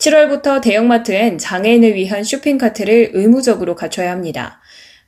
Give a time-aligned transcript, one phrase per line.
[0.00, 4.58] 7월부터 대형마트엔 장애인을 위한 쇼핑카트를 의무적으로 갖춰야 합니다.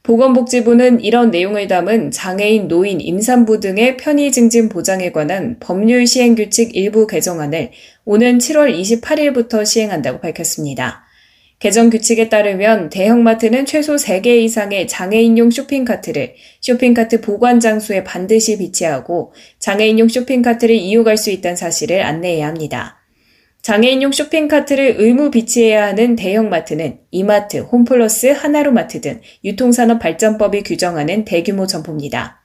[0.02, 6.76] 보건복지부는 이런 내용을 담은 장애인, 노인, 임산부 등의 편의 증진 보장에 관한 법률 시행 규칙
[6.76, 7.70] 일부 개정안을
[8.04, 11.04] 오는 7월 28일부터 시행한다고 밝혔습니다.
[11.58, 20.08] 개정 규칙에 따르면 대형마트는 최소 3개 이상의 장애인용 쇼핑카트를 쇼핑카트 보관 장소에 반드시 비치하고 장애인용
[20.08, 23.01] 쇼핑카트를 이용할 수 있다는 사실을 안내해야 합니다.
[23.62, 32.42] 장애인용 쇼핑카트를 의무 비치해야 하는 대형마트는 이마트, 홈플러스, 하나로마트 등 유통산업 발전법이 규정하는 대규모 점포입니다.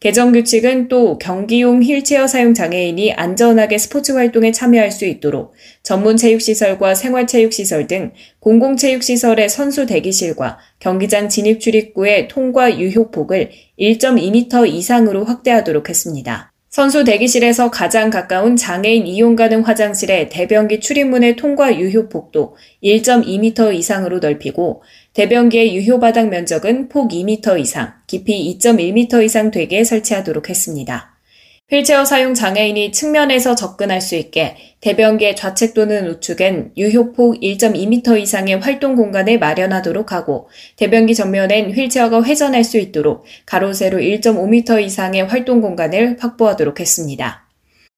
[0.00, 6.94] 개정 규칙은 또 경기용 휠체어 사용 장애인이 안전하게 스포츠 활동에 참여할 수 있도록 전문 체육시설과
[6.94, 16.52] 생활체육시설 등 공공체육시설의 선수 대기실과 경기장 진입 출입구의 통과 유효폭을 1.2m 이상으로 확대하도록 했습니다.
[16.68, 24.18] 선수 대기실에서 가장 가까운 장애인 이용 가능 화장실의 대변기 출입문의 통과 유효 폭도 1.2m 이상으로
[24.18, 24.82] 넓히고
[25.14, 31.07] 대변기의 유효 바닥 면적은 폭 2m 이상, 깊이 2.1m 이상 되게 설치하도록 했습니다.
[31.70, 38.96] 휠체어 사용 장애인이 측면에서 접근할 수 있게 대변기의 좌측 또는 우측엔 유효폭 1.2m 이상의 활동
[38.96, 46.16] 공간을 마련하도록 하고 대변기 전면엔 휠체어가 회전할 수 있도록 가로 세로 1.5m 이상의 활동 공간을
[46.18, 47.46] 확보하도록 했습니다.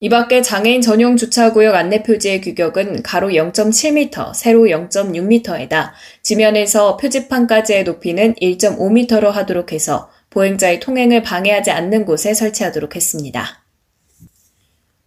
[0.00, 5.90] 이 밖에 장애인 전용 주차구역 안내 표지의 규격은 가로 0.7m, 세로 0.6m에다
[6.22, 13.59] 지면에서 표지판까지의 높이는 1.5m로 하도록 해서 보행자의 통행을 방해하지 않는 곳에 설치하도록 했습니다.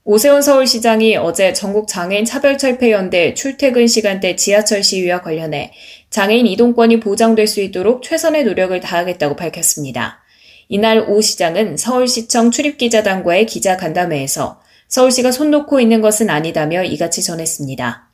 [0.06, 5.72] 오세훈 서울시장이 어제 전국 장애인 차별철폐연대 출퇴근 시간대 지하철 시위와 관련해
[6.10, 10.22] 장애인 이동권이 보장될 수 있도록 최선의 노력을 다하겠다고 밝혔습니다.
[10.68, 14.60] 이날 오 시장은 서울시청 출입기자단과의 기자간담회에서
[14.90, 18.13] 서울시가 손 놓고 있는 것은 아니다며 이같이 전했습니다.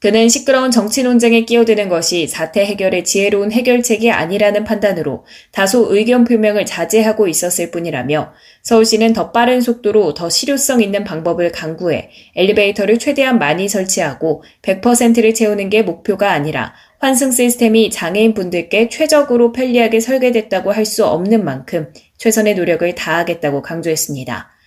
[0.00, 6.64] 그는 시끄러운 정치 논쟁에 끼어드는 것이 사태 해결의 지혜로운 해결책이 아니라는 판단으로 다소 의견 표명을
[6.64, 13.68] 자제하고 있었을 뿐이라며 서울시는 더 빠른 속도로 더 실효성 있는 방법을 강구해 엘리베이터를 최대한 많이
[13.68, 21.06] 설치하고 100%를 채우는 게 목표가 아니라 환승 시스템이 장애인 분들께 최적으로 편리하게 설계됐다고 할 수
[21.06, 24.59] 없는 만큼 최선의 노력을 다하겠다고 강조했습니다.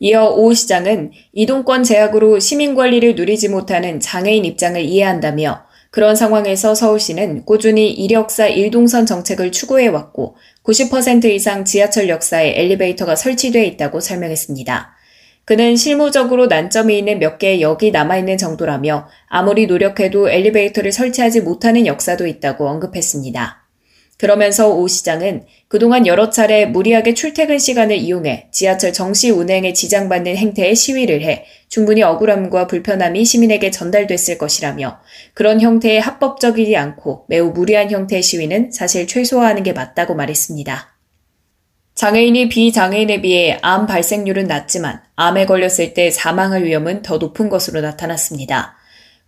[0.00, 7.44] 이어 오 시장은 이동권 제약으로 시민 권리를 누리지 못하는 장애인 입장을 이해한다며 그런 상황에서 서울시는
[7.44, 14.94] 꾸준히 이력사 일동선 정책을 추구해왔고 90% 이상 지하철 역사에 엘리베이터가 설치돼 있다고 설명했습니다.
[15.44, 22.26] 그는 실무적으로 난점이 있는 몇 개의 역이 남아있는 정도라며 아무리 노력해도 엘리베이터를 설치하지 못하는 역사도
[22.26, 23.57] 있다고 언급했습니다.
[24.18, 30.74] 그러면서 오 시장은 그동안 여러 차례 무리하게 출퇴근 시간을 이용해 지하철 정시 운행에 지장받는 행태에
[30.74, 34.98] 시위를 해 충분히 억울함과 불편함이 시민에게 전달됐을 것이라며
[35.34, 40.98] 그런 형태의 합법적이지 않고 매우 무리한 형태의 시위는 사실 최소화하는 게 맞다고 말했습니다.
[41.94, 48.77] 장애인이 비장애인에 비해 암 발생률은 낮지만 암에 걸렸을 때 사망할 위험은 더 높은 것으로 나타났습니다.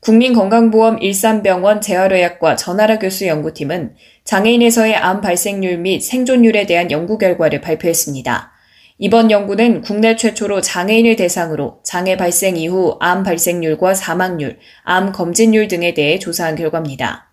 [0.00, 8.50] 국민건강보험 일산병원 재활의학과 전하라 교수 연구팀은 장애인에서의 암 발생률 및 생존율에 대한 연구 결과를 발표했습니다.
[8.96, 15.92] 이번 연구는 국내 최초로 장애인을 대상으로 장애 발생 이후 암 발생률과 사망률, 암 검진율 등에
[15.92, 17.30] 대해 조사한 결과입니다.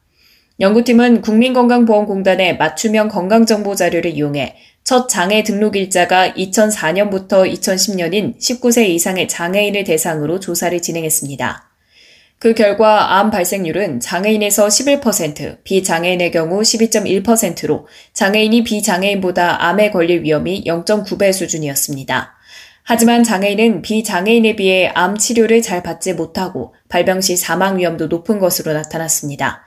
[0.59, 9.83] 연구팀은 국민건강보험공단의 맞춤형 건강정보 자료를 이용해 첫 장애 등록 일자가 2004년부터 2010년인 19세 이상의 장애인을
[9.83, 11.66] 대상으로 조사를 진행했습니다.
[12.39, 21.33] 그 결과 암 발생률은 장애인에서 11%, 비장애인의 경우 12.1%로 장애인이 비장애인보다 암에 걸릴 위험이 0.9배
[21.33, 22.35] 수준이었습니다.
[22.83, 28.71] 하지만 장애인은 비장애인에 비해 암 치료를 잘 받지 못하고 발병 시 사망 위험도 높은 것으로
[28.71, 29.63] 나타났습니다.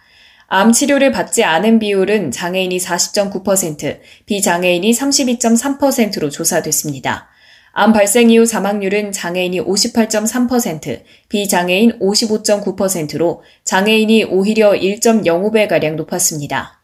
[0.46, 7.29] 암 치료를 받지 않은 비율은 장애인이 40.9%, 비장애인이 32.3%로 조사됐습니다.
[7.72, 16.80] 암 발생 이후 사망률은 장애인이 58.3%, 비장애인 55.9%로 장애인이 오히려 1.05배가량 높았습니다.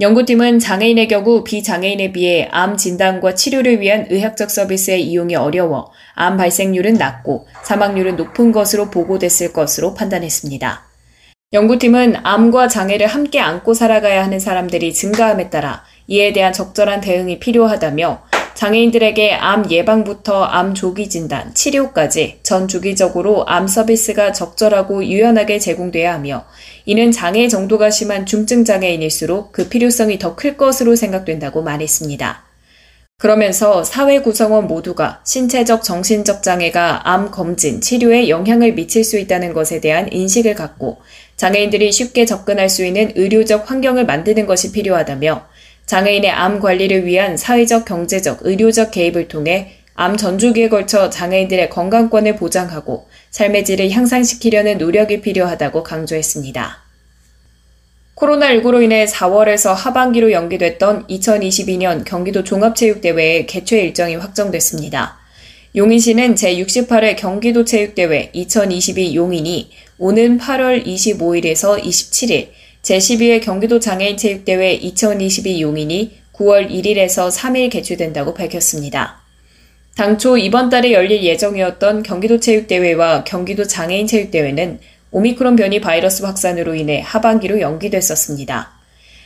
[0.00, 6.94] 연구팀은 장애인의 경우 비장애인에 비해 암 진단과 치료를 위한 의학적 서비스의 이용이 어려워 암 발생률은
[6.94, 10.88] 낮고 사망률은 높은 것으로 보고됐을 것으로 판단했습니다.
[11.52, 18.22] 연구팀은 암과 장애를 함께 안고 살아가야 하는 사람들이 증가함에 따라 이에 대한 적절한 대응이 필요하다며
[18.54, 26.44] 장애인들에게 암 예방부터 암 조기 진단, 치료까지 전 주기적으로 암 서비스가 적절하고 유연하게 제공돼야 하며
[26.86, 32.44] 이는 장애 정도가 심한 중증 장애인일수록 그 필요성이 더 클 것으로 생각된다고 말했습니다.
[33.18, 39.80] 그러면서 사회 구성원 모두가 신체적 정신적 장애가 암 검진, 치료에 영향을 미칠 수 있다는 것에
[39.80, 40.98] 대한 인식을 갖고
[41.36, 45.46] 장애인들이 쉽게 접근할 수 있는 의료적 환경을 만드는 것이 필요하다며
[45.86, 53.08] 장애인의 암 관리를 위한 사회적, 경제적, 의료적 개입을 통해 암 전주기에 걸쳐 장애인들의 건강권을 보장하고
[53.30, 56.82] 삶의 질을 향상시키려는 노력이 필요하다고 강조했습니다.
[58.16, 65.18] 코로나19로 인해 4월에서 하반기로 연기됐던 2022년 경기도 종합체육대회의 개최 일정이 확정됐습니다.
[65.74, 72.48] 용인시는 제68회 경기도 체육대회 2022 용인이 오는 8월 25일에서 27일,
[72.82, 79.22] 제12회 경기도 장애인 체육대회 2022 용인이 9월 1일에서 3일 개최된다고 밝혔습니다.
[79.96, 84.80] 당초 이번 달에 열릴 예정이었던 경기도 체육대회와 경기도 장애인 체육대회는
[85.12, 88.72] 오미크론 변이 바이러스 확산으로 인해 하반기로 연기됐었습니다.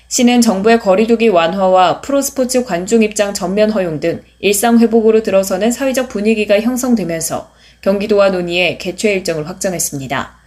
[0.09, 6.61] 시는 정부의 거리두기 완화와 프로스포츠 관중 입장 전면 허용 등 일상 회복으로 들어서는 사회적 분위기가
[6.61, 7.51] 형성되면서
[7.81, 10.46] 경기도와 논의해 개최 일정을 확정했습니다.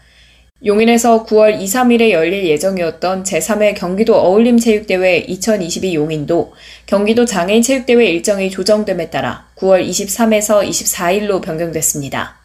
[0.66, 6.54] 용인에서 9월 2, 3일에 열릴 예정이었던 제3회 경기도 어울림체육대회 2022 용인도
[6.86, 12.38] 경기도 장애인 체육대회 일정이 조정됨에 따라 9월 23에서 24일로 변경됐습니다.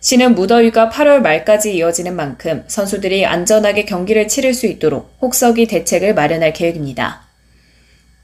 [0.00, 6.52] 시는 무더위가 8월 말까지 이어지는 만큼 선수들이 안전하게 경기를 치를 수 있도록 혹서기 대책을 마련할
[6.52, 7.22] 계획입니다.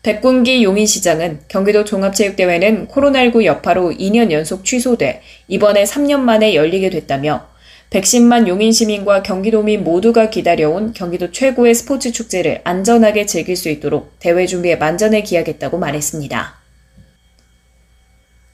[0.03, 7.52] 백군기 용인시장은 경기도 종합체육대회는 코로나19 여파로 2년 연속 취소돼 이번에 3년 만에 열리게 됐다며
[7.93, 14.47] 110만 용인 시민과 경기도민 모두가 기다려온 경기도 최고의 스포츠 축제를 안전하게 즐길 수 있도록 대회
[14.47, 16.55] 준비에 만전을 기하겠다고 말했습니다.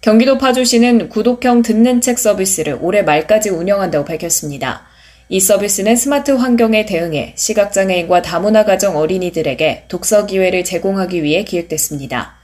[0.01, 4.87] 경기도 파주시는 구독형 듣는 책 서비스를 올해 말까지 운영한다고 밝혔습니다.
[5.29, 12.39] 이 서비스는 스마트 환경에 대응해 시각장애인과 다문화 가정 어린이들에게 독서 기회를 제공하기 위해 기획됐습니다.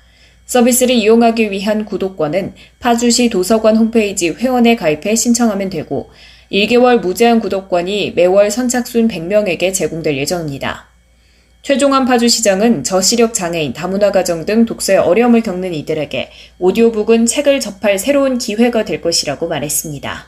[0.47, 6.11] 서비스를 이용하기 위한 구독권은 파주시 도서관 홈페이지 회원에 가입해 신청하면 되고
[6.53, 10.87] 1개월 무제한 구독권이 매월 선착순 100명에게 제공될 예정입니다.
[11.63, 18.37] 최종환 파주시장은 저시력 장애인, 다문화 가정 등 독서에 어려움을 겪는 이들에게 오디오북은 책을 접할 새로운
[18.37, 20.27] 기회가 될 것이라고 말했습니다.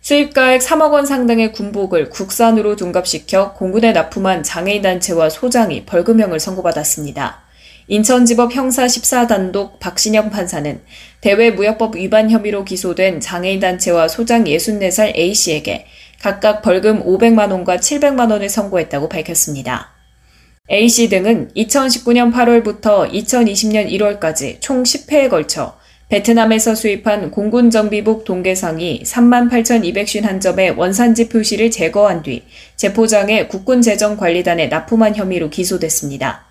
[0.00, 7.47] 수입가액 3억 원 상당의 군복을 국산으로 둔갑시켜 공군에 납품한 장애인 단체와 소장이 벌금형을 선고받았습니다.
[7.90, 10.78] 인천지법 형사 14단독 박신영 판사는
[11.22, 15.86] 대외무역법 위반 혐의로 기소된 장애인단체와 소장 64살 A씨에게
[16.20, 19.94] 각각 벌금 500만원과 700만원을 선고했다고 밝혔습니다.
[20.70, 25.78] A씨 등은 2019년 8월부터 2020년 1월까지 총 10회에 걸쳐
[26.10, 32.44] 베트남에서 수입한 공군 정비복 동계상이 38,251점의 원산지 표시를 제거한 뒤
[32.76, 36.47] 재포장해 국군재정관리단에 납품한 험의로 기소됐습니다.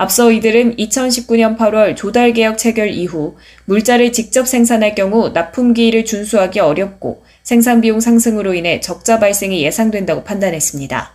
[0.00, 3.36] 앞서 이들은 2019년 8월 조달 계약 체결 이후
[3.66, 11.12] 물자를 직접 생산할 경우 납품기일을 준수하기 어렵고 생산 비용 상승으로 인해 적자 발생이 예상된다고 판단했습니다.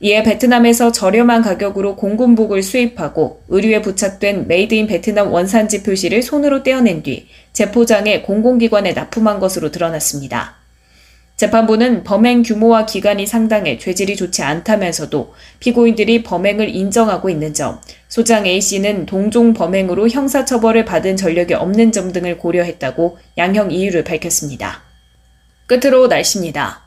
[0.00, 7.04] 이에 베트남에서 저렴한 가격으로 공군복을 수입하고 의류에 부착된 Made in Vietnam 원산지 표시를 손으로 떼어낸
[7.04, 10.57] 뒤 재포장해 공공기관에 납품한 것으로 드러났습니다.
[11.38, 19.06] 재판부는 범행 규모와 기간이 상당해 죄질이 좋지 않다면서도 피고인들이 범행을 인정하고 있는 점, 소장 A씨는
[19.06, 24.82] 동종 범행으로 형사처벌을 받은 전력이 없는 점 등을 고려했다고 양형 이유를 밝혔습니다.
[25.66, 26.82] 끝으로 날씨입니다.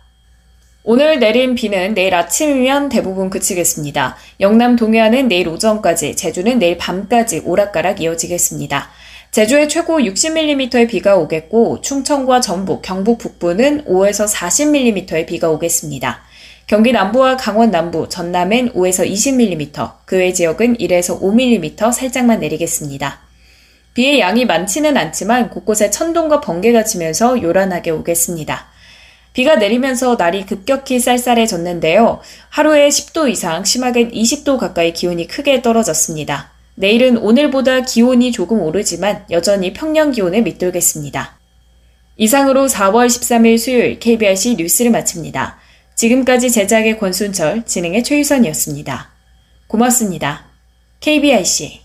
[0.83, 4.17] 오늘 내린 비는 내일 아침이면 대부분 그치겠습니다.
[4.41, 8.89] 영남 동해안은 내일 오전까지, 제주는 내일 밤까지 오락가락 이어지겠습니다.
[9.31, 16.21] 제주에 최고 60mm의 비가 오겠고 충청과 전북, 경북 북부는 5에서 40mm의 비가 오겠습니다.
[16.67, 23.21] 경기 남부와 강원 남부, 전남엔 5에서 20mm, 그 외 지역은 1에서 5mm 살짝만 내리겠습니다.
[23.93, 28.67] 비의 양이 많지는 않지만 곳곳에 천둥과 번개가 치면서 요란하게 오겠습니다.
[29.31, 32.19] 비가 내리면서 날이 급격히 쌀쌀해졌는데요.
[32.49, 36.50] 하루에 10도 이상, 심하게는 20도 가까이 기온이 크게 떨어졌습니다.
[36.75, 41.39] 내일은 오늘보다 기온이 조금 오르지만 여전히 평년 기온을 밑돌겠습니다.
[42.17, 45.57] 이상으로 4월 13일 수요일 KBRC 뉴스를 마칩니다.
[45.95, 49.09] 지금까지 제작의 권순철, 진행의 최유선이었습니다.
[49.67, 50.45] 고맙습니다.
[50.99, 51.81] KBRC